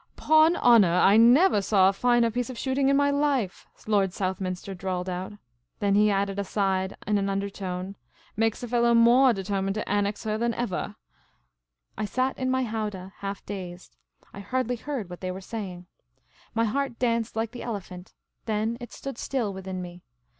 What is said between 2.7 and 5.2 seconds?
in my life, ''Lord Southminster drawled